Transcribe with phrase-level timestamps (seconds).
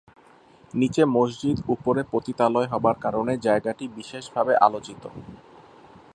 [0.73, 5.03] নিচে মসজিদ, উপরে পতিতালয় হবার কারণে জায়গাটি বিশেষভাবে আলোচিত।